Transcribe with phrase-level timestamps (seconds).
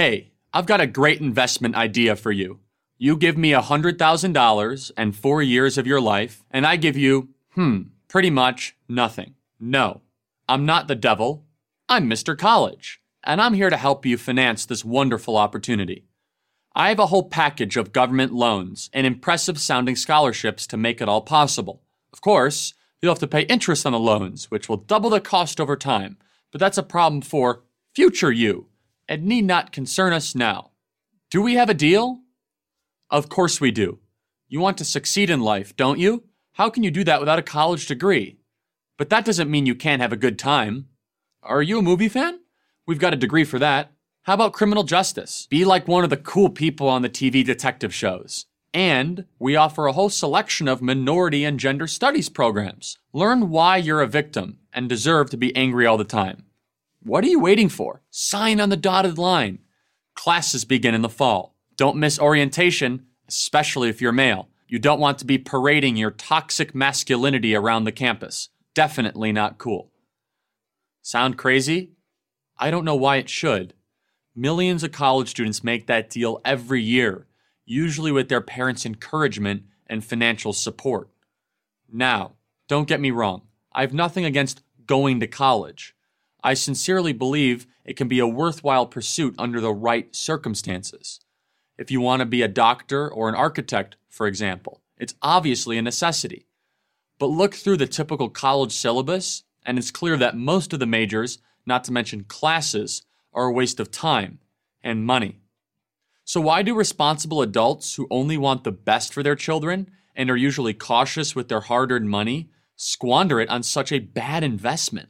[0.00, 2.60] Hey, I've got a great investment idea for you.
[2.96, 7.82] You give me $100,000 and four years of your life, and I give you, hmm,
[8.08, 9.34] pretty much nothing.
[9.60, 10.00] No,
[10.48, 11.44] I'm not the devil.
[11.86, 12.34] I'm Mr.
[12.34, 16.06] College, and I'm here to help you finance this wonderful opportunity.
[16.74, 21.10] I have a whole package of government loans and impressive sounding scholarships to make it
[21.10, 21.82] all possible.
[22.10, 22.72] Of course,
[23.02, 26.16] you'll have to pay interest on the loans, which will double the cost over time,
[26.52, 27.64] but that's a problem for
[27.94, 28.69] future you
[29.10, 30.70] and need not concern us now.
[31.30, 32.20] Do we have a deal?
[33.10, 33.98] Of course we do.
[34.48, 36.22] You want to succeed in life, don't you?
[36.52, 38.38] How can you do that without a college degree?
[38.96, 40.86] But that doesn't mean you can't have a good time.
[41.42, 42.38] Are you a movie fan?
[42.86, 43.90] We've got a degree for that.
[44.22, 45.48] How about criminal justice?
[45.50, 48.46] Be like one of the cool people on the TV detective shows.
[48.72, 52.98] And we offer a whole selection of minority and gender studies programs.
[53.12, 56.44] Learn why you're a victim and deserve to be angry all the time.
[57.02, 58.02] What are you waiting for?
[58.10, 59.60] Sign on the dotted line.
[60.14, 61.56] Classes begin in the fall.
[61.76, 64.48] Don't miss orientation, especially if you're male.
[64.68, 68.50] You don't want to be parading your toxic masculinity around the campus.
[68.74, 69.90] Definitely not cool.
[71.00, 71.92] Sound crazy?
[72.58, 73.72] I don't know why it should.
[74.36, 77.26] Millions of college students make that deal every year,
[77.64, 81.08] usually with their parents' encouragement and financial support.
[81.90, 82.34] Now,
[82.68, 85.94] don't get me wrong, I have nothing against going to college.
[86.42, 91.20] I sincerely believe it can be a worthwhile pursuit under the right circumstances.
[91.76, 95.82] If you want to be a doctor or an architect, for example, it's obviously a
[95.82, 96.46] necessity.
[97.18, 101.38] But look through the typical college syllabus, and it's clear that most of the majors,
[101.66, 104.38] not to mention classes, are a waste of time
[104.82, 105.40] and money.
[106.24, 110.36] So, why do responsible adults who only want the best for their children and are
[110.36, 115.09] usually cautious with their hard earned money squander it on such a bad investment?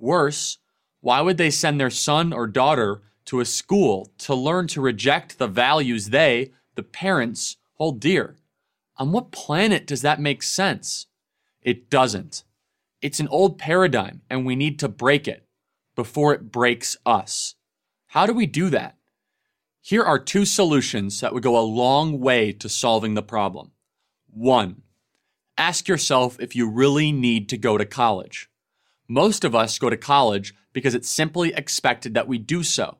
[0.00, 0.58] Worse,
[1.00, 5.38] why would they send their son or daughter to a school to learn to reject
[5.38, 8.36] the values they, the parents, hold dear?
[8.96, 11.06] On what planet does that make sense?
[11.62, 12.44] It doesn't.
[13.02, 15.46] It's an old paradigm, and we need to break it
[15.94, 17.54] before it breaks us.
[18.08, 18.96] How do we do that?
[19.80, 23.70] Here are two solutions that would go a long way to solving the problem.
[24.28, 24.82] One,
[25.56, 28.49] ask yourself if you really need to go to college.
[29.10, 32.98] Most of us go to college because it's simply expected that we do so.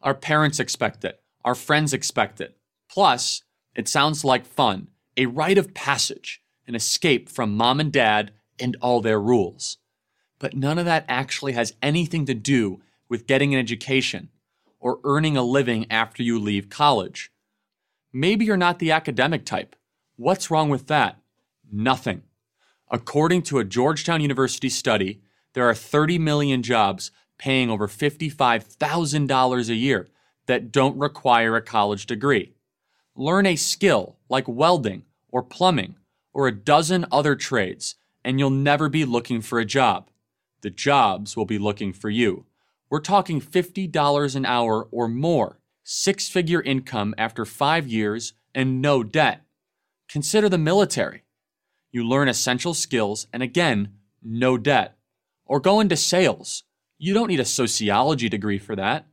[0.00, 2.56] Our parents expect it, our friends expect it.
[2.88, 3.42] Plus,
[3.74, 8.30] it sounds like fun, a rite of passage, an escape from mom and dad
[8.60, 9.78] and all their rules.
[10.38, 14.28] But none of that actually has anything to do with getting an education
[14.78, 17.32] or earning a living after you leave college.
[18.12, 19.74] Maybe you're not the academic type.
[20.14, 21.18] What's wrong with that?
[21.72, 22.22] Nothing.
[22.88, 25.22] According to a Georgetown University study,
[25.52, 30.08] there are 30 million jobs paying over $55,000 a year
[30.46, 32.52] that don't require a college degree.
[33.16, 35.96] Learn a skill like welding or plumbing
[36.32, 40.10] or a dozen other trades, and you'll never be looking for a job.
[40.60, 42.46] The jobs will be looking for you.
[42.88, 49.02] We're talking $50 an hour or more, six figure income after five years, and no
[49.02, 49.42] debt.
[50.08, 51.24] Consider the military.
[51.90, 54.98] You learn essential skills, and again, no debt
[55.50, 56.62] or go into sales.
[56.96, 59.06] You don't need a sociology degree for that.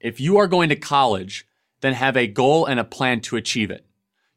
[0.00, 1.46] If you are going to college,
[1.82, 3.86] then have a goal and a plan to achieve it.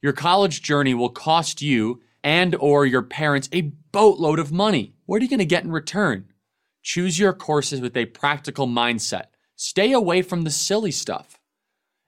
[0.04, 4.94] Your college journey will cost you and or your parents a boatload of money.
[5.08, 6.26] What are you going to get in return?
[6.84, 9.26] Choose your courses with a practical mindset.
[9.56, 11.40] Stay away from the silly stuff.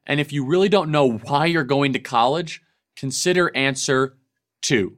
[0.05, 2.61] And if you really don't know why you're going to college,
[2.95, 4.17] consider answer
[4.61, 4.95] 2.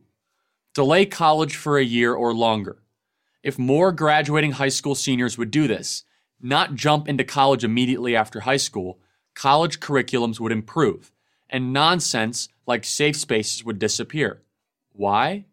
[0.73, 2.82] Delay college for a year or longer
[3.43, 6.05] if more graduating high school seniors would do this,
[6.41, 8.99] not jump into college immediately after high school,
[9.35, 11.11] college curriculums would improve,
[11.49, 14.41] and nonsense like safe spaces would disappear.
[14.93, 15.45] Why?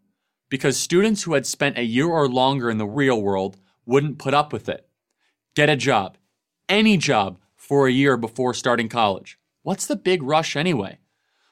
[0.48, 4.34] Because students who had spent a year or longer in the real world wouldn't put
[4.34, 4.88] up with it.
[5.54, 6.16] Get a job,
[6.68, 9.38] any job, for a year before starting college.
[9.62, 10.98] What's the big rush anyway?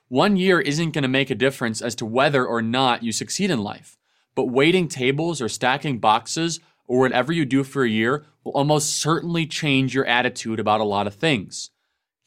[0.09, 3.51] One year isn't going to make a difference as to whether or not you succeed
[3.51, 3.98] in life.
[4.39, 8.95] But waiting tables or stacking boxes or whatever you do for a year will almost
[8.95, 11.71] certainly change your attitude about a lot of things,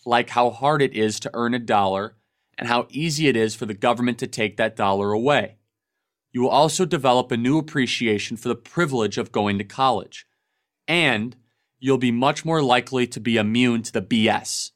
[0.06, 2.18] like how hard it is to earn a dollar
[2.58, 5.56] and how easy it is for the government to take that dollar away.
[6.34, 10.26] You will also develop a new appreciation for the privilege of going to college.
[10.90, 11.38] And
[11.80, 14.72] you'll be much more likely to be immune to the BS.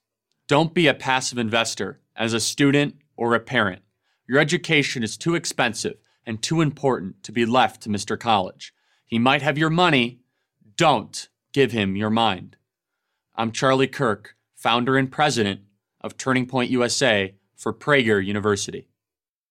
[0.48, 3.82] Don't be a passive investor as a student or a parent.
[4.26, 8.20] Your education is too expensive and too important to be left to Mr.
[8.20, 8.74] College.
[9.06, 10.20] He might have your money.
[10.76, 12.58] Don't give him your mind.
[13.36, 15.62] I'm Charlie Kirk founder and president
[16.02, 18.90] of Turning Point USA for Prager University.